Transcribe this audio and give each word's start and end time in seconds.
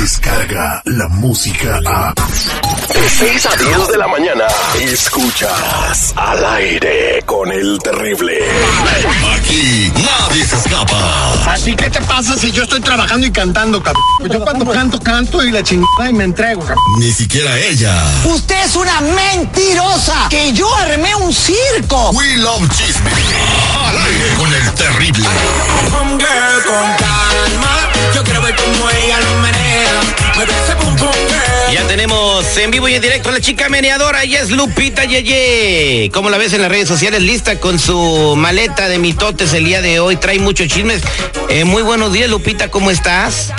Llega 0.00 0.80
la 0.86 1.08
música 1.08 1.78
a... 1.86 2.14
De 2.14 3.08
6 3.08 3.46
a 3.46 3.56
10 3.56 3.88
de 3.88 3.98
la 3.98 4.08
mañana. 4.08 4.46
Escuchas 4.80 6.14
al 6.16 6.42
aire 6.56 7.22
con 7.26 7.52
el 7.52 7.78
terrible. 7.80 8.38
Aquí 9.36 9.92
nadie 9.94 10.46
se 10.46 10.56
escapa. 10.56 11.52
Así 11.52 11.76
que 11.76 11.90
te 11.90 12.00
pasa 12.00 12.34
si 12.38 12.50
yo 12.50 12.62
estoy 12.62 12.80
trabajando 12.80 13.26
y 13.26 13.30
cantando, 13.30 13.82
cabrón? 13.82 14.02
Yo 14.30 14.40
cuando 14.40 14.64
canto, 14.70 14.98
canto 15.00 15.44
y 15.44 15.50
la 15.50 15.62
chingada 15.62 16.08
y 16.08 16.14
me 16.14 16.24
entrego, 16.24 16.62
cabrón. 16.62 16.78
Ni 16.98 17.12
siquiera 17.12 17.58
ella. 17.58 18.02
Usted 18.24 18.64
es 18.64 18.76
una 18.76 19.02
mentirosa. 19.02 20.28
Que 20.30 20.54
yo 20.54 20.74
armé 20.76 21.14
un 21.16 21.30
circo. 21.32 22.10
We 22.12 22.38
love 22.38 22.66
chisme. 22.70 23.10
Al 23.84 23.98
aire 23.98 24.34
con 24.38 24.52
el 24.52 24.72
terrible. 24.72 25.26
Con 25.90 26.18
calma. 26.18 27.90
Yo 28.14 28.24
quiero 28.24 28.40
ver 28.40 28.56
cómo 28.56 28.90
ella 28.90 29.20
lo 29.20 29.34
menea. 29.42 29.99
Ya 31.72 31.86
tenemos 31.86 32.56
en 32.56 32.70
vivo 32.70 32.88
y 32.88 32.94
en 32.94 33.02
directo 33.02 33.28
a 33.28 33.32
la 33.32 33.40
chica 33.40 33.68
meneadora 33.68 34.24
y 34.24 34.34
es 34.34 34.50
Lupita 34.50 35.04
Yeye. 35.04 36.10
¿Cómo 36.12 36.28
la 36.28 36.36
ves 36.36 36.52
en 36.52 36.62
las 36.62 36.70
redes 36.70 36.88
sociales? 36.88 37.22
Lista 37.22 37.60
con 37.60 37.78
su 37.78 38.34
maleta 38.36 38.88
de 38.88 38.98
mitotes 38.98 39.52
el 39.54 39.64
día 39.64 39.80
de 39.80 40.00
hoy. 40.00 40.16
Trae 40.16 40.40
muchos 40.40 40.66
chismes. 40.66 41.02
Eh, 41.48 41.64
muy 41.64 41.82
buenos 41.82 42.12
días, 42.12 42.28
Lupita. 42.28 42.70
¿Cómo 42.70 42.90
estás? 42.90 43.52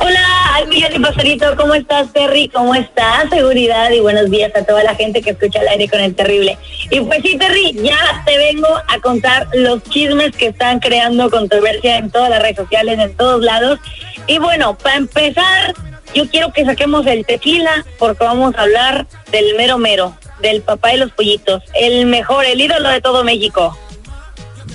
Hola, 0.00 0.54
al 0.54 0.68
millón 0.68 0.94
y 0.94 0.98
pastorito, 0.98 1.56
¿cómo 1.56 1.74
estás, 1.74 2.12
Terry? 2.12 2.48
¿Cómo 2.48 2.74
estás? 2.74 3.28
Seguridad 3.30 3.90
y 3.90 4.00
buenos 4.00 4.30
días 4.30 4.52
a 4.56 4.64
toda 4.64 4.82
la 4.84 4.94
gente 4.94 5.20
que 5.22 5.30
escucha 5.30 5.60
el 5.60 5.68
aire 5.68 5.88
con 5.88 6.00
el 6.00 6.14
terrible. 6.14 6.56
Y 6.90 7.00
pues 7.00 7.20
sí, 7.22 7.36
Terry, 7.36 7.74
ya 7.74 8.22
te 8.24 8.38
vengo 8.38 8.68
a 8.88 8.98
contar 9.00 9.48
los 9.54 9.82
chismes 9.84 10.34
que 10.36 10.46
están 10.46 10.80
creando 10.80 11.30
controversia 11.30 11.98
en 11.98 12.10
todas 12.10 12.30
las 12.30 12.40
redes 12.40 12.56
sociales, 12.56 12.98
en 12.98 13.14
todos 13.16 13.42
lados. 13.42 13.80
Y 14.28 14.38
bueno, 14.38 14.76
para 14.78 14.96
empezar, 14.96 15.74
yo 16.14 16.28
quiero 16.30 16.52
que 16.52 16.64
saquemos 16.64 17.04
el 17.06 17.26
tequila 17.26 17.84
porque 17.98 18.24
vamos 18.24 18.54
a 18.56 18.62
hablar 18.62 19.06
del 19.32 19.56
mero 19.56 19.78
mero, 19.78 20.16
del 20.40 20.62
papá 20.62 20.90
de 20.90 20.98
los 20.98 21.10
pollitos, 21.12 21.62
el 21.74 22.06
mejor, 22.06 22.44
el 22.44 22.60
ídolo 22.60 22.88
de 22.90 23.00
todo 23.00 23.24
México. 23.24 23.76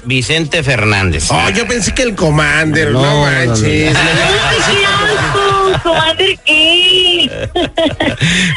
Vicente 0.06 0.64
Fernández. 0.64 1.30
Oh, 1.32 1.50
yo 1.52 1.66
pensé 1.66 1.94
que 1.94 2.04
el 2.04 2.16
Commander, 2.16 2.92
no, 2.92 3.02
No, 3.02 3.06
no, 3.06 3.14
no, 3.16 3.22
manches. 3.48 3.94
no. 3.94 4.00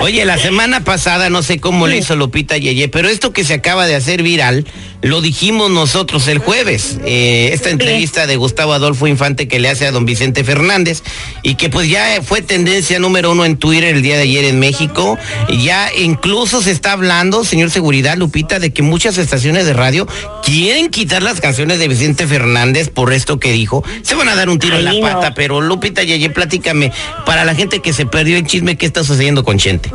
Oye, 0.01 0.25
la 0.25 0.39
semana 0.39 0.85
pasada 0.85 1.31
no 1.31 1.43
sé 1.43 1.59
cómo 1.59 1.87
le 1.87 1.99
hizo 1.99 2.17
Lupita 2.17 2.57
Yeye, 2.57 2.89
pero 2.89 3.09
esto 3.09 3.33
que 3.33 3.45
se 3.45 3.55
acaba 3.55 3.87
de 3.87 3.95
hacer 3.95 4.23
viral, 4.23 4.67
lo 5.03 5.21
dijimos 5.21 5.71
nosotros 5.71 6.27
el 6.29 6.39
jueves. 6.39 6.99
Eh, 7.05 7.51
esta 7.53 7.71
entrevista 7.71 8.27
de 8.27 8.37
Gustavo 8.37 8.73
Adolfo 8.73 9.07
Infante 9.07 9.49
que 9.49 9.59
le 9.59 9.69
hace 9.69 9.87
a 9.87 9.93
don 9.93 10.05
Vicente 10.05 10.45
Fernández 10.45 11.03
y 11.43 11.55
que 11.55 11.69
pues 11.69 11.89
ya 11.89 12.21
fue 12.23 12.43
tendencia 12.43 12.99
número 12.99 13.33
uno 13.33 13.45
en 13.45 13.57
Twitter 13.57 13.95
el 13.95 14.03
día 14.03 14.17
de 14.17 14.23
ayer 14.23 14.45
en 14.45 14.59
México. 14.59 15.19
Ya 15.49 15.91
incluso 15.97 16.63
se 16.63 16.71
está 16.71 16.93
hablando, 16.93 17.45
señor 17.45 17.71
Seguridad, 17.71 18.17
Lupita, 18.17 18.59
de 18.59 18.73
que 18.73 18.83
muchas 18.83 19.19
estaciones 19.19 19.67
de 19.67 19.73
radio 19.73 20.07
quieren 20.43 20.91
quitar 20.91 21.23
las 21.23 21.41
canciones 21.41 21.79
de 21.79 21.89
Vicente 21.89 22.27
Fernández 22.27 22.89
por 22.89 23.13
esto 23.13 23.39
que 23.39 23.53
dijo. 23.53 23.85
Se 24.03 24.15
van 24.15 24.29
a 24.29 24.35
dar 24.35 24.49
un 24.49 24.59
tiro 24.59 24.79
en 24.79 24.85
la 24.85 24.93
no. 24.93 25.01
pata, 25.01 25.35
pero 25.35 25.61
Lupita 25.61 26.03
Yeye, 26.03 26.31
platícame, 26.31 26.93
para 27.25 27.45
la 27.45 27.55
gente 27.55 27.81
que 27.81 27.93
se 27.93 28.07
perdió 28.07 28.37
el 28.37 28.47
chisme, 28.47 28.77
¿qué 28.77 28.87
está 28.87 29.05
sucediendo 29.05 29.45
con 29.45 29.59
Chente? 29.59 29.91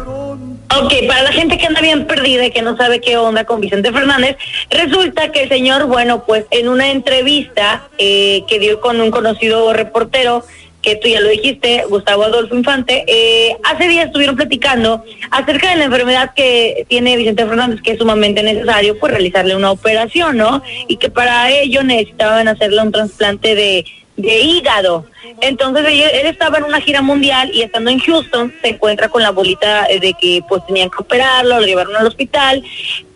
Ok, 0.80 0.94
para 1.06 1.24
la 1.24 1.34
gente 1.34 1.58
que 1.58 1.66
anda 1.66 1.82
bien 1.82 2.08
perdida 2.08 2.46
y 2.46 2.52
que 2.52 2.62
no 2.62 2.78
sabe 2.78 3.02
qué 3.02 3.18
onda 3.18 3.44
con 3.44 3.60
Vicente 3.60 3.92
Fernández, 3.92 4.38
resulta 4.70 5.30
que 5.32 5.44
el 5.44 5.50
señor, 5.50 5.86
bueno, 5.88 6.24
pues 6.26 6.46
en 6.50 6.70
una 6.70 6.92
entrevista 6.92 7.90
eh, 7.98 8.44
que 8.48 8.58
dio 8.58 8.80
con 8.80 9.02
un 9.02 9.12
conocido 9.12 9.74
reportero, 9.74 10.46
que 10.82 10.96
tú 10.96 11.10
ya 11.10 11.20
lo 11.20 11.30
dijiste, 11.30 11.84
Gustavo 11.90 12.24
Adolfo 12.24 12.56
Infante, 12.56 13.04
eh, 13.08 13.56
hace 13.64 13.88
días 13.88 14.08
estuvieron 14.08 14.36
platicando 14.36 15.04
acerca 15.30 15.70
de 15.70 15.76
la 15.76 15.86
enfermedad 15.86 16.34
que 16.34 16.86
tiene 16.88 17.18
Vicente 17.18 17.46
Fernández, 17.46 17.82
que 17.82 17.92
es 17.92 18.00
sumamente 18.00 18.42
necesario, 18.42 18.98
pues 18.98 19.12
realizarle 19.12 19.56
una 19.56 19.72
operación, 19.72 20.38
¿no? 20.38 20.64
Y 20.88 20.98
que 20.98 21.10
para 21.10 21.52
ello 21.52 21.84
necesitaban 21.84 22.48
hacerle 22.48 22.82
un 22.82 22.92
trasplante 22.92 23.56
de, 23.56 23.86
de 24.22 24.40
hígado. 24.40 25.06
Entonces 25.42 25.86
él, 25.88 26.28
estaba 26.28 26.58
en 26.58 26.66
una 26.66 26.82
gira 26.82 27.02
mundial 27.02 27.52
y 27.54 27.62
estando 27.62 27.90
en 27.90 28.00
Houston 28.00 28.54
se 28.62 28.70
encuentra 28.70 29.10
con 29.10 29.22
la 29.22 29.32
bolita 29.32 29.86
eh, 29.88 30.00
de 30.00 30.14
que 30.14 30.44
pues 30.48 30.66
tenían 30.66 30.90
que 30.90 31.02
operarlo, 31.02 31.60
lo 31.60 31.66
llevaron 31.66 31.96
al 31.96 32.08
hospital. 32.08 32.64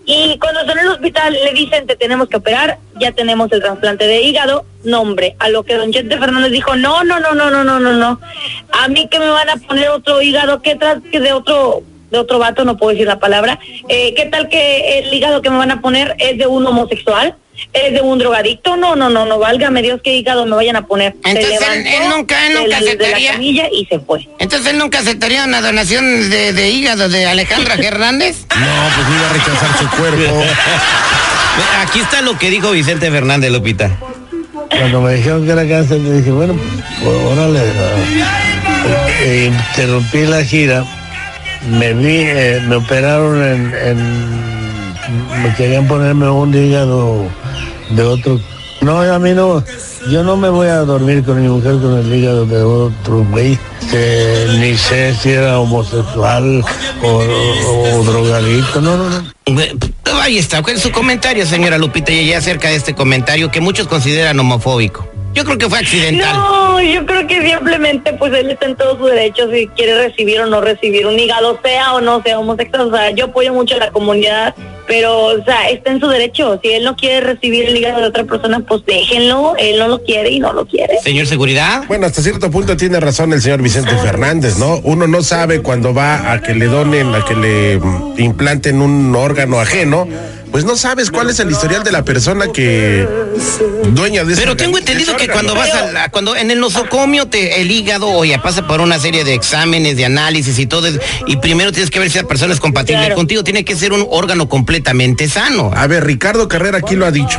Y 0.07 0.37
cuando 0.37 0.61
están 0.61 0.77
en 0.77 0.85
el 0.85 0.91
hospital 0.91 1.33
le 1.33 1.53
dicen 1.53 1.87
te 1.87 1.95
tenemos 1.95 2.27
que 2.27 2.37
operar, 2.37 2.77
ya 2.99 3.11
tenemos 3.11 3.51
el 3.51 3.61
trasplante 3.61 4.05
de 4.05 4.21
hígado, 4.21 4.65
nombre, 4.83 5.35
a 5.39 5.49
lo 5.49 5.63
que 5.63 5.75
don 5.75 5.91
Chente 5.91 6.17
Fernández 6.17 6.51
dijo, 6.51 6.75
no, 6.75 7.03
no, 7.03 7.19
no, 7.19 7.33
no, 7.33 7.49
no, 7.49 7.63
no, 7.63 7.79
no, 7.79 7.93
no, 7.93 8.19
a 8.71 8.87
mí 8.87 9.07
que 9.07 9.19
me 9.19 9.29
van 9.29 9.49
a 9.49 9.55
poner 9.55 9.89
otro 9.89 10.21
hígado, 10.21 10.61
¿qué 10.61 10.75
tal 10.75 11.01
que 11.01 11.19
de 11.19 11.33
otro 11.33 11.81
de 12.11 12.19
otro 12.19 12.37
vato, 12.37 12.63
no 12.65 12.77
puedo 12.77 12.91
decir 12.91 13.07
la 13.07 13.19
palabra, 13.19 13.59
eh, 13.89 14.13
¿qué 14.13 14.25
tal 14.25 14.47
que 14.47 14.99
el 14.99 15.13
hígado 15.13 15.41
que 15.41 15.49
me 15.49 15.57
van 15.57 15.71
a 15.71 15.81
poner 15.81 16.15
es 16.19 16.37
de 16.37 16.45
un 16.45 16.65
homosexual? 16.65 17.35
¿Es 17.73 17.93
de 17.93 18.01
un 18.01 18.17
drogadicto? 18.19 18.75
No, 18.77 18.95
no, 18.95 19.09
no, 19.09 19.25
no, 19.25 19.39
válgame 19.39 19.81
Dios, 19.81 20.01
qué 20.03 20.13
hígado 20.15 20.45
me 20.45 20.55
vayan 20.55 20.75
a 20.75 20.85
poner. 20.87 21.13
Se 21.23 21.29
Entonces, 21.31 21.51
él- 21.61 21.83
levantó 21.83 21.89
él 22.03 22.09
nunca- 22.09 22.47
él 22.47 22.53
nunca 22.53 22.67
la- 22.67 22.75
de 22.79 22.85
la 22.85 22.91
aceptaría. 22.91 23.31
camilla 23.33 23.67
y 23.71 23.85
se 23.85 23.99
fue. 23.99 24.27
Entonces 24.39 24.67
él 24.73 24.77
nunca 24.77 24.99
aceptaría 24.99 25.43
una 25.45 25.61
donación 25.61 26.29
de, 26.29 26.53
de 26.53 26.69
hígado 26.69 27.07
de 27.09 27.25
Alejandra 27.25 27.75
Hernández. 27.79 28.45
No, 28.49 28.89
pues 28.95 29.07
iba 29.17 29.29
a 29.29 29.33
rechazar 29.33 29.77
su 29.79 29.89
cuerpo. 29.97 30.43
Aquí 31.81 31.99
está 31.99 32.21
lo 32.21 32.37
que 32.37 32.49
dijo 32.49 32.71
Vicente 32.71 33.09
Fernández, 33.09 33.51
Lupita. 33.51 33.91
Cuando 34.69 35.01
me 35.01 35.13
dijeron 35.13 35.45
que 35.45 35.51
era 35.51 35.67
cáncer, 35.67 35.99
le 35.99 36.17
dije, 36.17 36.31
bueno, 36.31 36.55
pues 37.01 37.15
órale. 37.23 37.59
Eh, 39.21 39.51
interrumpí 39.53 40.25
la 40.25 40.43
gira, 40.43 40.83
me 41.69 41.93
vi, 41.93 42.17
eh, 42.19 42.61
me 42.67 42.75
operaron 42.75 43.41
en, 43.43 43.73
en- 43.73 44.54
me 45.43 45.53
querían 45.55 45.87
ponerme 45.87 46.29
un 46.29 46.53
hígado 46.53 47.25
de 47.89 48.03
otro. 48.03 48.39
No, 48.81 48.99
a 49.01 49.17
mí 49.19 49.31
no, 49.33 49.63
yo 50.11 50.23
no 50.23 50.35
me 50.37 50.49
voy 50.49 50.67
a 50.67 50.79
dormir 50.79 51.23
con 51.23 51.41
mi 51.41 51.47
mujer 51.47 51.77
con 51.79 51.97
el 51.97 52.13
hígado 52.13 52.45
de 52.45 52.61
otro 52.61 53.25
güey, 53.31 53.57
que 53.89 54.47
ni 54.59 54.75
sé 54.77 55.15
si 55.15 55.31
era 55.31 55.57
homosexual 55.59 56.63
o, 57.01 57.07
o- 57.07 57.99
o 57.99 58.03
drogadicto, 58.03 58.81
no, 58.81 58.97
no, 58.97 59.09
no. 59.09 59.61
Ahí 60.21 60.37
está, 60.37 60.61
¿cuál 60.61 60.75
es 60.75 60.81
su 60.81 60.91
comentario, 60.91 61.45
señora 61.45 61.77
Lupita, 61.77 62.11
y 62.11 62.33
acerca 62.33 62.67
de 62.69 62.75
este 62.75 62.93
comentario 62.93 63.49
que 63.49 63.59
muchos 63.61 63.87
consideran 63.87 64.39
homofóbico? 64.39 65.07
Yo 65.35 65.43
creo 65.43 65.57
que 65.57 65.69
fue 65.69 65.79
accidental. 65.79 66.33
No, 66.33 66.81
yo 66.81 67.05
creo 67.05 67.27
que 67.27 67.45
simplemente 67.45 68.13
pues 68.13 68.33
él 68.33 68.51
está 68.51 68.67
en 68.67 68.75
todos 68.77 68.97
sus 68.97 69.11
derechos 69.11 69.49
si 69.53 69.67
quiere 69.67 70.07
recibir 70.07 70.39
o 70.39 70.45
no 70.45 70.61
recibir 70.61 71.05
un 71.05 71.19
hígado, 71.19 71.59
sea 71.61 71.93
o 71.93 71.99
no 71.99 72.23
sea 72.23 72.39
homosexual. 72.39 72.87
O 72.87 72.91
sea, 72.91 73.11
yo 73.11 73.25
apoyo 73.25 73.53
mucho 73.53 73.75
a 73.75 73.79
la 73.79 73.91
comunidad, 73.91 74.55
pero 74.87 75.25
o 75.25 75.43
sea, 75.43 75.69
está 75.69 75.91
en 75.91 75.99
su 75.99 76.07
derecho. 76.07 76.57
Si 76.63 76.69
él 76.69 76.85
no 76.85 76.95
quiere 76.95 77.19
recibir 77.19 77.65
el 77.65 77.75
hígado 77.75 77.99
de 77.99 78.07
otra 78.07 78.23
persona, 78.23 78.61
pues 78.61 78.85
déjenlo. 78.85 79.55
Él 79.57 79.77
no 79.77 79.89
lo 79.89 80.01
quiere 80.03 80.29
y 80.29 80.39
no 80.39 80.53
lo 80.53 80.65
quiere. 80.65 80.99
Señor 80.99 81.27
Seguridad. 81.27 81.83
Bueno, 81.89 82.05
hasta 82.05 82.21
cierto 82.21 82.49
punto 82.49 82.77
tiene 82.77 83.01
razón 83.01 83.33
el 83.33 83.41
señor 83.41 83.61
Vicente 83.61 83.97
Fernández, 83.97 84.57
¿no? 84.57 84.79
Uno 84.83 85.05
no 85.05 85.21
sabe 85.21 85.61
cuando 85.61 85.93
va 85.93 86.31
a 86.31 86.41
que 86.41 86.55
le 86.55 86.67
donen, 86.67 87.13
a 87.13 87.25
que 87.25 87.35
le 87.35 87.77
mm, 87.77 88.13
implanten 88.19 88.81
un 88.81 89.13
órgano 89.13 89.59
ajeno, 89.59 90.07
pues 90.55 90.63
no 90.63 90.77
sabes 90.77 91.11
cuál 91.11 91.29
es 91.29 91.37
el 91.41 91.51
historial 91.51 91.83
de 91.83 91.91
la 91.91 92.05
persona 92.05 92.47
que 92.47 93.05
dueña 93.91 94.23
de 94.23 94.37
Pero 94.37 94.55
tengo 94.55 94.77
entendido 94.77 95.17
que 95.17 95.27
cuando 95.27 95.53
vas 95.53 95.69
a 95.73 95.91
la- 95.91 96.09
cuando 96.09 96.33
en 96.33 96.49
el 96.49 96.61
nosocomio 96.61 97.25
te, 97.25 97.59
el 97.59 97.69
hígado 97.69 98.07
oye, 98.07 98.39
pasa 98.39 98.65
por 98.65 98.79
una 98.79 98.97
serie 98.97 99.25
de 99.25 99.33
exámenes, 99.33 99.97
de 99.97 100.05
análisis 100.05 100.57
y 100.57 100.65
todo, 100.65 100.87
y 101.27 101.35
primero 101.37 101.73
tienes 101.73 101.91
que 101.91 101.99
ver 101.99 102.09
si 102.09 102.19
la 102.19 102.23
persona 102.23 102.53
es 102.53 102.61
compatible 102.61 103.01
Claro. 103.01 103.15
contigo, 103.15 103.43
tiene 103.43 103.65
que 103.65 103.75
ser 103.75 103.91
un 103.91 104.07
órgano 104.09 104.47
completamente 104.47 105.27
sano. 105.27 105.71
A 105.75 105.87
ver, 105.87 106.05
Ricardo 106.05 106.47
Carrera 106.47 106.77
aquí 106.77 106.95
lo 106.95 107.05
ha 107.05 107.11
dicho, 107.11 107.37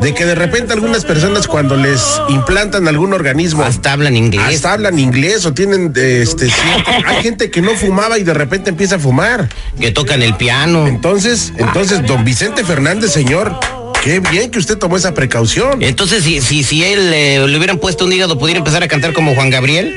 de 0.00 0.12
que 0.12 0.24
de 0.26 0.34
repente 0.34 0.72
algunas 0.72 1.04
personas 1.04 1.46
cuando 1.46 1.76
les 1.76 2.02
implantan 2.28 2.88
algún 2.88 3.12
organismo 3.14 3.62
Hasta 3.62 3.92
hablan 3.92 4.16
inglés. 4.16 4.42
hasta 4.56 4.72
hablan 4.72 4.98
inglés 4.98 5.46
o 5.46 5.54
tienen 5.54 5.92
este 5.94 6.50
cierto- 6.50 6.90
hay 7.06 7.22
gente 7.22 7.52
que 7.52 7.62
no 7.62 7.70
fumaba 7.76 8.18
y 8.18 8.24
de 8.24 8.34
repente 8.34 8.68
empieza 8.70 8.96
a 8.96 8.98
fumar. 8.98 9.48
que 9.80 9.92
tocan 9.92 10.22
el 10.22 10.34
piano. 10.34 10.88
Entonces, 10.88 11.52
entonces 11.56 12.04
don 12.06 12.24
Vicente 12.32 12.64
Fernández, 12.64 13.12
señor, 13.12 13.54
qué 14.02 14.18
bien 14.20 14.50
que 14.50 14.58
usted 14.58 14.78
tomó 14.78 14.96
esa 14.96 15.12
precaución. 15.12 15.82
Entonces, 15.82 16.24
si, 16.24 16.40
si, 16.40 16.62
si 16.62 16.82
él 16.82 17.12
eh, 17.12 17.44
le 17.46 17.56
hubieran 17.58 17.76
puesto 17.76 18.06
un 18.06 18.12
hígado, 18.14 18.38
¿pudiera 18.38 18.56
empezar 18.56 18.82
a 18.82 18.88
cantar 18.88 19.12
como 19.12 19.34
Juan 19.34 19.50
Gabriel? 19.50 19.94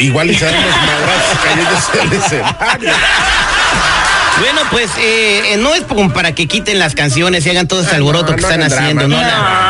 Igual 0.00 0.30
y 0.30 0.34
se 0.34 0.46
dan 0.46 0.54
del 0.54 2.18
escenario. 2.22 2.90
Bueno, 4.40 4.60
pues 4.70 4.88
eh, 4.98 5.52
eh, 5.52 5.56
no 5.58 5.74
es 5.74 5.82
como 5.82 6.10
para 6.10 6.34
que 6.34 6.46
quiten 6.46 6.78
las 6.78 6.94
canciones 6.94 7.44
y 7.44 7.50
hagan 7.50 7.68
todo 7.68 7.82
ese 7.82 7.94
alboroto 7.96 8.30
no, 8.30 8.36
que 8.36 8.42
están 8.44 8.62
haciendo. 8.62 9.06
drama, 9.06 9.22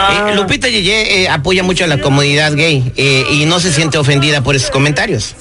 ¿no? 0.09 0.15
La- 0.21 0.31
eh, 0.31 0.37
Lupita 0.37 0.69
Yeye 0.69 1.23
eh, 1.25 1.29
apoya 1.29 1.65
mucho 1.65 1.83
a 1.83 1.89
la 1.89 1.99
comunidad 2.01 2.53
gay 2.55 2.93
eh, 2.97 3.25
y 3.29 3.45
no 3.47 3.59
se 3.59 3.73
siente 3.73 3.99
ofendida 3.99 4.41
por 4.43 4.55
esos 4.55 4.71
comentarios. 4.71 5.35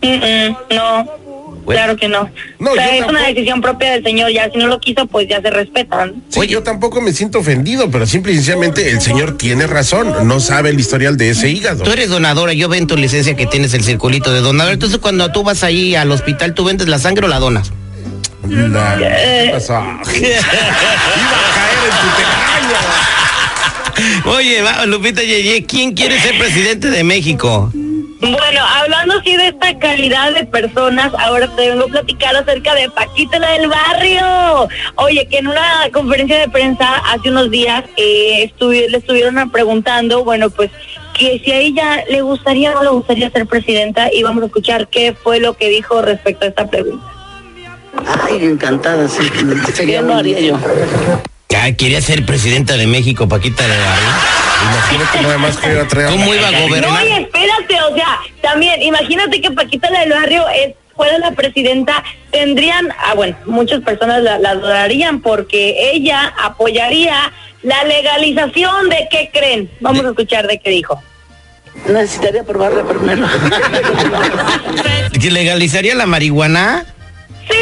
Mm, 0.00 0.06
mm, 0.06 0.56
no. 0.76 1.21
Bueno. 1.64 1.80
Claro 1.80 1.96
que 1.96 2.08
no. 2.08 2.28
No, 2.58 2.72
o 2.72 2.74
sea, 2.74 2.86
es 2.86 2.90
tampoco. 3.00 3.10
una 3.18 3.28
decisión 3.28 3.60
propia 3.60 3.92
del 3.92 4.02
señor, 4.02 4.30
ya 4.32 4.50
si 4.50 4.58
no 4.58 4.66
lo 4.66 4.80
quiso, 4.80 5.06
pues 5.06 5.28
ya 5.28 5.40
se 5.40 5.50
respeta. 5.50 6.06
¿no? 6.06 6.12
Sí, 6.28 6.46
yo 6.48 6.62
tampoco 6.62 7.00
me 7.00 7.12
siento 7.12 7.38
ofendido, 7.38 7.90
pero 7.90 8.06
simple 8.06 8.32
y 8.32 8.36
sencillamente 8.36 8.90
el 8.90 9.00
señor 9.00 9.36
tiene 9.38 9.66
razón, 9.66 10.26
no 10.26 10.40
sabe 10.40 10.70
el 10.70 10.80
historial 10.80 11.16
de 11.16 11.30
ese 11.30 11.48
hígado. 11.50 11.84
Tú 11.84 11.92
eres 11.92 12.08
donadora, 12.10 12.52
yo 12.52 12.68
veo 12.68 12.80
en 12.80 12.86
tu 12.86 12.96
licencia 12.96 13.34
que 13.36 13.46
tienes 13.46 13.74
el 13.74 13.84
circulito 13.84 14.32
de 14.32 14.40
donador. 14.40 14.72
Entonces, 14.72 14.98
cuando 14.98 15.30
tú 15.30 15.42
vas 15.44 15.62
ahí 15.62 15.94
al 15.94 16.10
hospital, 16.10 16.54
¿tú 16.54 16.64
vendes 16.64 16.88
la 16.88 16.98
sangre 16.98 17.26
o 17.26 17.28
la 17.28 17.38
donas? 17.38 17.70
La- 18.48 18.96
¿Qué 18.98 19.50
pasó? 19.52 19.74
Iba 19.74 19.84
a 19.84 20.02
caer 21.54 21.78
en 21.84 21.90
tu 22.00 22.06
tejaño. 22.16 22.78
Oye, 24.36 24.62
va, 24.62 24.84
Lupita 24.86 25.22
Yeye, 25.22 25.64
¿quién 25.64 25.92
quiere 25.94 26.18
ser 26.20 26.36
presidente 26.38 26.90
de 26.90 27.04
México? 27.04 27.70
Bueno, 28.22 28.60
hablando 28.76 29.18
así 29.18 29.36
de 29.36 29.48
esta 29.48 29.76
calidad 29.80 30.32
de 30.32 30.44
personas, 30.46 31.12
ahora 31.18 31.48
te 31.56 31.70
vengo 31.70 31.86
a 31.86 31.88
platicar 31.88 32.36
acerca 32.36 32.72
de 32.76 32.88
Paquita 32.88 33.36
la 33.40 33.50
del 33.50 33.68
barrio. 33.68 34.68
Oye, 34.94 35.26
que 35.26 35.38
en 35.38 35.48
una 35.48 35.88
conferencia 35.92 36.38
de 36.38 36.48
prensa 36.48 36.98
hace 37.12 37.30
unos 37.30 37.50
días 37.50 37.82
eh, 37.96 38.48
estuvi- 38.48 38.88
le 38.88 38.98
estuvieron 38.98 39.50
preguntando, 39.50 40.22
bueno, 40.22 40.50
pues 40.50 40.70
que 41.18 41.42
si 41.44 41.50
a 41.50 41.56
ella 41.56 42.04
le 42.08 42.22
gustaría 42.22 42.70
o 42.70 42.74
no 42.74 42.82
le 42.84 42.90
gustaría 42.90 43.28
ser 43.30 43.44
presidenta 43.46 44.08
y 44.12 44.22
vamos 44.22 44.44
a 44.44 44.46
escuchar 44.46 44.86
qué 44.86 45.14
fue 45.20 45.40
lo 45.40 45.54
que 45.54 45.68
dijo 45.68 46.00
respecto 46.00 46.44
a 46.44 46.48
esta 46.48 46.70
pregunta. 46.70 47.04
Ay, 48.24 48.44
encantada, 48.44 49.08
sí. 49.08 49.22
Sería 49.74 50.00
lo 50.00 50.14
haría 50.14 50.38
yo. 50.38 50.58
Ya, 51.62 51.76
quería 51.76 52.00
ser 52.00 52.26
presidenta 52.26 52.76
de 52.76 52.86
México, 52.88 53.28
Paquita 53.28 53.62
de 53.62 53.76
Barrio. 53.76 54.08
Imagínate 54.64 55.22
nada 55.22 55.38
más 55.38 55.56
que 55.56 55.72
iba 55.72 55.82
a 55.82 55.86
traer. 55.88 56.08
¿Cómo 56.10 56.34
iba 56.34 56.48
a 56.48 56.50
No, 56.50 56.58
y 56.58 56.62
gobernar? 56.62 57.06
espérate, 57.06 57.82
o 57.90 57.94
sea, 57.94 58.18
también, 58.40 58.82
imagínate 58.82 59.40
que 59.40 59.50
Paquita 59.52 59.88
la 59.90 60.00
del 60.00 60.10
barrio 60.10 60.44
es 60.48 60.74
fuera 60.96 61.18
la 61.18 61.30
presidenta, 61.32 62.02
tendrían, 62.30 62.88
ah, 62.98 63.14
bueno, 63.14 63.36
muchas 63.46 63.80
personas 63.82 64.22
la, 64.22 64.38
la 64.38 64.54
dudarían 64.56 65.20
porque 65.20 65.92
ella 65.92 66.34
apoyaría 66.42 67.32
la 67.62 67.84
legalización 67.84 68.88
de 68.88 69.08
qué 69.10 69.30
creen. 69.32 69.70
Vamos 69.80 70.04
a 70.04 70.08
escuchar 70.08 70.46
de 70.48 70.58
qué 70.58 70.70
dijo. 70.70 71.00
Necesitaría 71.86 72.42
probarla 72.42 72.82
primero. 72.84 73.26
¿Que 75.20 75.30
legalizaría 75.30 75.94
la 75.94 76.06
marihuana? 76.06 76.84
¡Sí! 77.48 77.56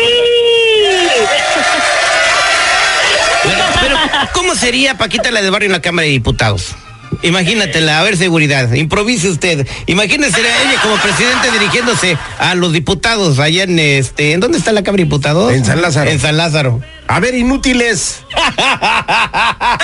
¿Cómo 4.33 4.55
sería 4.55 4.97
Paquita 4.99 5.31
la 5.31 5.43
de 5.43 5.51
barrio 5.51 5.67
en 5.67 5.73
la 5.73 5.81
Cámara 5.83 6.05
de 6.07 6.13
Diputados? 6.13 6.75
Imagínatela, 7.23 7.99
a 7.99 8.03
ver 8.05 8.17
seguridad, 8.17 8.73
improvise 8.73 9.29
usted. 9.29 9.67
Imagínese 9.87 10.41
a 10.41 10.63
ella 10.63 10.81
como 10.81 10.97
presidente 10.97 11.51
dirigiéndose 11.51 12.17
a 12.39 12.55
los 12.55 12.73
diputados 12.73 13.39
allá 13.41 13.65
en 13.65 13.79
este, 13.79 14.33
¿en 14.33 14.41
dónde 14.41 14.59
está 14.59 14.73
la 14.73 14.83
Cámara 14.83 14.99
de 14.99 15.05
Diputados? 15.05 15.53
En 15.53 15.65
San 15.65 15.83
Lázaro. 15.83 16.09
En 16.09 16.21
San 16.21 16.37
Lázaro. 16.37 16.81
A 17.09 17.19
ver, 17.19 17.35
inútiles. 17.35 18.23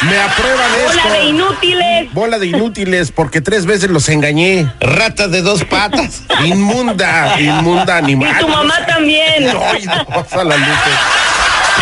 Me 0.03 0.19
aprueban 0.21 0.71
Hola 0.89 1.03
esto. 1.03 1.11
de 1.13 1.25
inútiles. 1.25 2.15
Bola 2.15 2.39
de 2.39 2.47
inútiles, 2.47 3.11
porque 3.11 3.41
tres 3.41 3.67
veces 3.67 3.91
los 3.91 4.09
engañé. 4.09 4.71
Ratas 4.81 5.31
de 5.33 5.43
dos 5.43 5.65
patas. 5.65 6.23
Inmunda, 6.45 7.37
inmunda 7.41 7.97
Y 7.97 8.05
animal. 8.05 8.39
tu 8.39 8.49
mamá 8.49 8.87
también. 8.87 9.45
No, 9.47 9.61
vas 9.61 10.33
a 10.33 10.45
la 10.45 10.57
luz. 10.57 10.67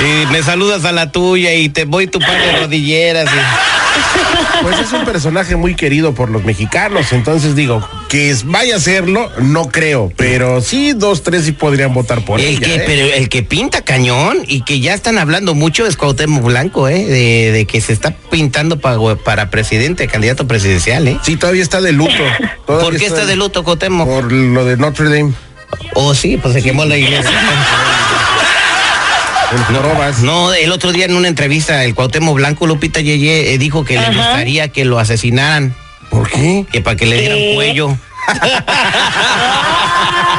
Y 0.02 0.26
me 0.32 0.42
saludas 0.42 0.84
a 0.84 0.92
la 0.92 1.12
tuya 1.12 1.54
y 1.54 1.68
te 1.68 1.84
voy 1.84 2.06
tu 2.06 2.18
par 2.18 2.36
de 2.40 2.60
rodilleras. 2.60 3.28
y- 3.32 4.62
Pues 4.62 4.78
es 4.78 4.92
un 4.92 5.04
personaje 5.04 5.56
muy 5.56 5.74
querido 5.74 6.14
por 6.14 6.30
los 6.30 6.44
mexicanos, 6.44 7.12
entonces 7.12 7.54
digo, 7.54 7.86
que 8.08 8.34
vaya 8.44 8.76
a 8.76 8.80
serlo, 8.80 9.30
no 9.40 9.68
creo, 9.68 10.10
pero 10.16 10.60
sí, 10.62 10.92
dos, 10.94 11.22
tres 11.22 11.44
sí 11.44 11.52
podrían 11.52 11.92
votar 11.92 12.24
por 12.24 12.40
El 12.40 12.46
ella. 12.46 12.60
que, 12.60 12.74
¿eh? 12.76 12.82
pero 12.86 13.06
el 13.14 13.28
que 13.28 13.42
pinta 13.42 13.82
cañón 13.82 14.38
y 14.46 14.62
que 14.62 14.80
ya 14.80 14.94
están 14.94 15.18
hablando 15.18 15.54
mucho 15.54 15.86
es 15.86 15.96
Cuauhtémoc 15.96 16.42
Blanco, 16.44 16.88
¿eh? 16.88 17.04
De, 17.04 17.52
de 17.52 17.66
que 17.66 17.80
se 17.80 17.92
está 17.92 18.12
pintando 18.30 18.78
pa- 18.80 18.96
para 19.22 19.50
presidente, 19.50 20.06
candidato 20.08 20.46
presidencial, 20.48 21.06
¿eh? 21.08 21.18
Sí, 21.22 21.36
todavía 21.36 21.62
está 21.62 21.80
de 21.80 21.92
luto. 21.92 22.12
¿Por 22.66 22.96
qué 22.96 23.06
está 23.06 23.26
de 23.26 23.36
luto 23.36 23.62
Cuauhtémoc? 23.64 24.08
Por 24.08 24.32
lo 24.32 24.64
de 24.64 24.76
Notre 24.76 25.08
Dame, 25.10 25.34
Oh, 25.94 26.14
sí, 26.14 26.36
pues 26.40 26.54
se 26.54 26.62
quemó 26.62 26.84
la 26.84 26.96
iglesia. 26.96 27.30
el 29.52 29.76
Jorobas. 29.76 30.20
No, 30.22 30.52
el 30.52 30.72
otro 30.72 30.92
día 30.92 31.04
en 31.06 31.14
una 31.16 31.28
entrevista, 31.28 31.84
el 31.84 31.94
Cuauhtémoc 31.94 32.34
Blanco, 32.36 32.66
Lupita 32.66 33.00
Yeye, 33.00 33.52
eh, 33.54 33.58
dijo 33.58 33.84
que 33.84 33.98
le 33.98 34.06
gustaría 34.06 34.68
que 34.68 34.84
lo 34.84 34.98
asesinaran, 34.98 35.74
¿Por 36.10 36.28
qué? 36.30 36.64
que 36.70 36.80
para 36.80 36.96
que 36.96 37.06
le 37.06 37.20
dieran 37.20 37.38
¿Qué? 37.38 37.52
cuello. 37.54 37.96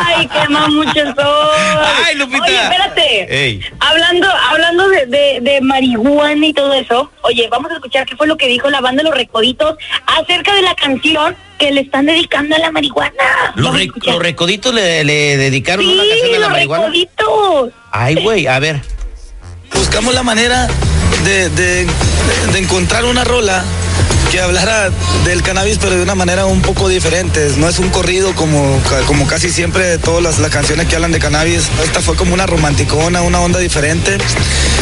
Ay, 0.07 0.27
qué 0.27 0.49
mucho 0.49 0.91
soy. 0.93 2.03
Ay, 2.05 2.15
Lupita. 2.15 2.43
Oye, 2.43 2.55
espérate. 2.55 3.45
Ey. 3.45 3.61
Hablando, 3.79 4.27
hablando 4.49 4.89
de, 4.89 5.05
de, 5.05 5.39
de 5.41 5.61
marihuana 5.61 6.45
y 6.47 6.53
todo 6.53 6.73
eso, 6.73 7.11
oye, 7.21 7.47
vamos 7.51 7.71
a 7.71 7.75
escuchar 7.75 8.05
qué 8.05 8.15
fue 8.15 8.25
lo 8.27 8.37
que 8.37 8.47
dijo 8.47 8.69
la 8.69 8.81
banda 8.81 9.03
Los 9.03 9.13
Recoditos 9.15 9.75
acerca 10.07 10.55
de 10.55 10.61
la 10.63 10.73
canción 10.75 11.35
que 11.59 11.71
le 11.71 11.81
están 11.81 12.05
dedicando 12.07 12.55
a 12.55 12.59
la 12.59 12.71
marihuana. 12.71 13.13
Los, 13.55 13.65
Vamos 13.65 13.75
a 13.75 13.77
re- 13.77 13.83
escuchar. 13.85 14.13
los 14.15 14.23
recoditos 14.23 14.73
le, 14.73 15.03
le 15.03 15.37
dedicaron 15.37 15.85
una 15.85 16.03
Sí, 16.03 16.09
canción 16.09 16.29
a 16.29 16.31
la 16.33 16.39
los 16.39 16.49
marihuana. 16.51 16.83
recoditos. 16.85 17.69
Ay, 17.91 18.15
güey, 18.15 18.47
a 18.47 18.59
ver. 18.59 18.81
Buscamos 19.95 20.13
la 20.13 20.23
manera 20.23 20.67
de, 21.23 21.47
de- 21.51 21.87
de 22.51 22.59
encontrar 22.59 23.05
una 23.05 23.23
rola 23.23 23.63
que 24.29 24.41
hablara 24.41 24.89
del 25.23 25.41
cannabis, 25.41 25.77
pero 25.79 25.95
de 25.95 26.03
una 26.03 26.15
manera 26.15 26.45
un 26.45 26.61
poco 26.61 26.89
diferente. 26.89 27.49
No 27.55 27.69
es 27.69 27.79
un 27.79 27.87
corrido 27.91 28.35
como, 28.35 28.77
como 29.07 29.25
casi 29.25 29.49
siempre 29.49 29.97
todas 29.97 30.21
las, 30.21 30.39
las 30.39 30.51
canciones 30.51 30.87
que 30.89 30.95
hablan 30.97 31.13
de 31.13 31.19
cannabis. 31.19 31.69
Esta 31.81 32.01
fue 32.01 32.17
como 32.17 32.33
una 32.33 32.45
romanticona, 32.45 33.21
una 33.21 33.39
onda 33.39 33.57
diferente. 33.59 34.17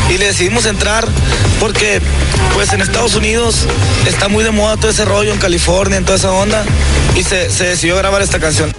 Y 0.09 0.17
le 0.17 0.25
decidimos 0.25 0.65
entrar 0.65 1.07
porque, 1.59 2.01
pues 2.55 2.73
en 2.73 2.81
Estados 2.81 3.13
Unidos 3.13 3.67
está 4.07 4.29
muy 4.29 4.43
de 4.43 4.49
moda 4.49 4.77
todo 4.77 4.89
ese 4.89 5.05
rollo, 5.05 5.31
en 5.31 5.37
California, 5.37 5.97
en 5.99 6.05
toda 6.05 6.17
esa 6.17 6.31
onda. 6.31 6.65
Y 7.15 7.21
se, 7.23 7.51
se 7.51 7.65
decidió 7.65 7.97
grabar 7.97 8.23
esta 8.23 8.39
canción. 8.39 8.73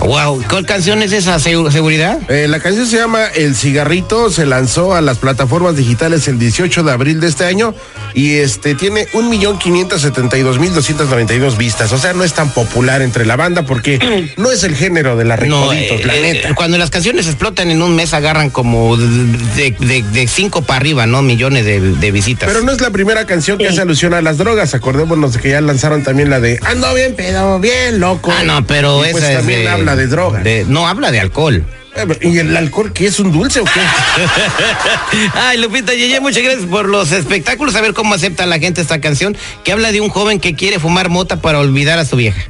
Wow, 0.00 0.42
¿cuál 0.48 0.64
canción 0.66 1.02
es 1.02 1.12
esa? 1.12 1.36
¿Segu- 1.36 1.70
¿Seguridad? 1.70 2.18
Eh, 2.30 2.48
la 2.48 2.58
canción 2.58 2.86
se 2.86 2.96
llama 2.96 3.26
El 3.26 3.54
Cigarrito, 3.54 4.30
se 4.30 4.46
lanzó 4.46 4.94
a 4.94 5.02
las 5.02 5.18
plataformas 5.18 5.76
digitales 5.76 6.26
el 6.26 6.38
18 6.38 6.82
de 6.82 6.90
abril 6.92 7.20
de 7.20 7.28
este 7.28 7.44
año 7.44 7.74
y 8.14 8.36
este 8.36 8.74
tiene 8.74 9.06
un 9.12 9.28
millón 9.28 9.58
quinientos 9.58 10.00
setenta 10.02 10.38
y 10.38 10.42
dos 10.42 10.58
mil 10.58 10.72
doscientos 10.74 11.10
noventa 11.10 11.34
y 11.34 11.38
dos 11.38 11.58
vistas. 11.58 11.92
O 11.92 11.98
sea, 11.98 12.14
no 12.14 12.24
es 12.24 12.32
tan 12.32 12.50
popular 12.50 13.02
entre 13.02 13.26
la 13.26 13.36
banda 13.36 13.62
porque 13.62 14.32
no 14.38 14.50
es 14.50 14.64
el 14.64 14.74
género 14.74 15.16
de 15.16 15.24
la 15.26 15.36
recoditos, 15.36 16.00
eh, 16.00 16.04
la 16.06 16.16
eh, 16.16 16.22
neta. 16.22 16.54
cuando 16.54 16.78
las 16.78 16.88
canciones 16.90 17.26
explotan 17.26 17.70
en 17.70 17.82
un 17.82 17.94
mes 17.94 18.14
agarran 18.14 18.48
como 18.50 18.96
de, 18.96 19.76
de- 19.78 20.02
de 20.12 20.26
cinco 20.26 20.62
para 20.62 20.78
arriba, 20.80 21.06
¿no? 21.06 21.20
Millones 21.22 21.64
de, 21.66 21.78
de 21.78 22.10
visitas. 22.10 22.48
Pero 22.50 22.64
no 22.64 22.72
es 22.72 22.80
la 22.80 22.90
primera 22.90 23.26
canción 23.26 23.58
que 23.58 23.68
hace 23.68 23.82
alusión 23.82 24.14
a 24.14 24.22
las 24.22 24.38
drogas. 24.38 24.74
Acordémonos 24.74 25.34
de 25.34 25.40
que 25.40 25.50
ya 25.50 25.60
lanzaron 25.60 26.02
también 26.02 26.30
la 26.30 26.40
de 26.40 26.58
Ando 26.66 26.92
bien 26.94 27.14
pedo, 27.14 27.60
bien 27.60 28.00
loco. 28.00 28.32
ah, 28.36 28.42
no, 28.44 28.66
pero 28.66 29.00
Y 29.04 29.08
esa 29.08 29.12
pues 29.12 29.24
es 29.24 29.36
también 29.36 29.68
habla 29.68 29.89
de 29.96 30.06
drogas. 30.06 30.44
de- 30.44 30.64
no, 30.68 30.86
habla 30.88 31.10
de 31.10 31.20
alcohol. 31.20 31.64
Eh, 31.96 32.06
¿Y 32.22 32.38
el 32.38 32.56
alcohol 32.56 32.92
qué 32.92 33.06
es 33.06 33.18
un 33.18 33.32
dulce 33.32 33.60
o 33.60 33.64
qué? 33.64 33.80
Ay, 35.34 35.58
Lupita 35.58 35.92
Yeye, 35.92 36.20
muchas 36.20 36.42
gracias 36.42 36.66
por 36.66 36.88
los 36.88 37.10
espectáculos. 37.12 37.74
A 37.74 37.80
ver 37.80 37.94
cómo 37.94 38.14
acepta 38.14 38.46
la 38.46 38.58
gente 38.58 38.80
esta 38.80 39.00
canción 39.00 39.36
que 39.64 39.72
habla 39.72 39.90
de 39.92 40.00
un 40.00 40.08
joven 40.08 40.38
que 40.40 40.54
quiere 40.54 40.78
fumar 40.78 41.08
mota 41.08 41.36
para 41.40 41.58
olvidar 41.58 41.98
a 41.98 42.04
su 42.04 42.16
vieja. 42.16 42.40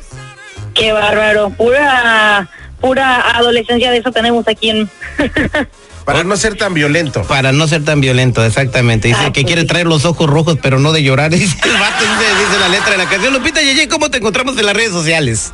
Qué 0.74 0.92
bárbaro. 0.92 1.50
Pura, 1.50 2.48
pura 2.80 3.36
adolescencia 3.36 3.90
de 3.90 3.98
eso 3.98 4.12
tenemos 4.12 4.46
aquí 4.46 4.70
en... 4.70 4.90
Para 6.04 6.24
no 6.24 6.36
ser 6.36 6.56
tan 6.56 6.74
violento. 6.74 7.22
Para 7.22 7.52
no 7.52 7.68
ser 7.68 7.84
tan 7.84 8.00
violento, 8.00 8.44
exactamente. 8.44 9.08
Dice 9.08 9.20
Ah, 9.26 9.32
que 9.32 9.44
quiere 9.44 9.64
traer 9.64 9.86
los 9.86 10.04
ojos 10.06 10.28
rojos, 10.28 10.58
pero 10.60 10.78
no 10.80 10.92
de 10.92 11.02
llorar. 11.02 11.30
Dice 11.34 11.56
el 11.62 11.72
vato, 11.72 12.02
dice, 12.02 12.44
dice 12.46 12.58
la 12.58 12.68
letra 12.68 12.90
de 12.92 12.96
la 12.98 13.04
canción. 13.08 13.32
Lupita 13.32 13.60
Yeye, 13.62 13.86
¿cómo 13.86 14.10
te 14.10 14.18
encontramos 14.18 14.58
en 14.58 14.66
las 14.66 14.74
redes 14.74 14.90
sociales? 14.92 15.52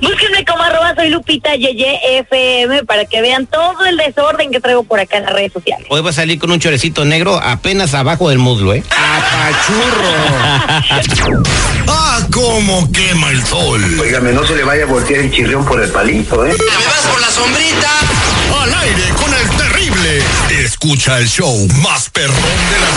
Búsquenme 0.00 0.44
como 0.44 0.62
arroba 0.62 0.94
soy 0.94 1.10
Lupita 1.10 1.54
Yeye 1.54 2.18
FM 2.20 2.84
para 2.84 3.04
que 3.04 3.20
vean 3.20 3.46
todo 3.46 3.84
el 3.86 3.96
desorden 3.96 4.50
que 4.50 4.60
traigo 4.60 4.84
por 4.84 5.00
acá 5.00 5.18
en 5.18 5.24
las 5.24 5.32
redes 5.32 5.52
sociales. 5.52 5.86
Hoy 5.90 6.00
va 6.02 6.10
a 6.10 6.12
salir 6.12 6.38
con 6.38 6.50
un 6.50 6.60
chorecito 6.60 7.04
negro 7.04 7.40
apenas 7.42 7.94
abajo 7.94 8.28
del 8.28 8.38
muslo, 8.38 8.74
¿eh? 8.74 8.82
Apachurro. 8.90 10.12
¡Ah, 11.88 12.20
cómo 12.32 12.90
quema 12.92 13.30
el 13.30 13.44
sol! 13.44 13.82
Óigame, 14.00 14.32
no 14.32 14.46
se 14.46 14.56
le 14.56 14.64
vaya 14.64 14.84
a 14.84 14.86
voltear 14.86 15.20
el 15.20 15.30
chirrión 15.32 15.64
por 15.64 15.82
el 15.82 15.90
palito, 15.90 16.46
¿eh? 16.46 16.54
¡Me 16.58 16.86
vas 16.86 17.06
por 17.10 17.20
la 17.20 17.30
sombrita! 17.30 17.90
¡Al 18.62 18.74
aire 18.74 19.02
con 19.16 19.32
el 19.34 19.48
terrible! 19.56 20.22
Escucha 20.62 21.18
el 21.18 21.28
show 21.28 21.66
más 21.82 22.10
perrón 22.10 22.34
de 22.34 22.80
las 22.80 22.96